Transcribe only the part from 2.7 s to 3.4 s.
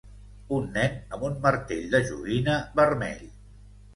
vermell.